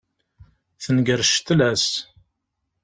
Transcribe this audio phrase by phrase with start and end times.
[0.83, 1.87] Tenger ccetla-s.